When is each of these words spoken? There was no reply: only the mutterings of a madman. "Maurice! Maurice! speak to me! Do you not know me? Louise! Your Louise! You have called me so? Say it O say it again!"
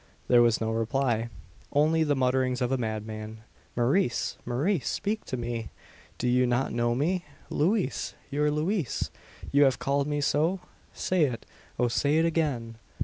There 0.29 0.41
was 0.41 0.59
no 0.59 0.71
reply: 0.71 1.29
only 1.71 2.03
the 2.03 2.15
mutterings 2.15 2.59
of 2.59 2.71
a 2.71 2.77
madman. 2.79 3.41
"Maurice! 3.75 4.35
Maurice! 4.47 4.87
speak 4.87 5.25
to 5.25 5.37
me! 5.37 5.69
Do 6.17 6.27
you 6.27 6.47
not 6.47 6.73
know 6.73 6.95
me? 6.95 7.23
Louise! 7.51 8.15
Your 8.31 8.49
Louise! 8.49 9.11
You 9.51 9.63
have 9.65 9.77
called 9.77 10.07
me 10.07 10.19
so? 10.19 10.59
Say 10.91 11.25
it 11.25 11.45
O 11.77 11.87
say 11.87 12.17
it 12.17 12.25
again!" 12.25 12.79